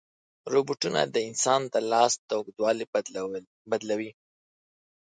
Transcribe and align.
روبوټونه 0.53 1.01
د 1.13 1.15
انسان 1.29 1.61
د 1.73 1.75
لاس 1.91 2.13
اوږدوالی 2.35 2.85
بدلوي. 3.71 4.11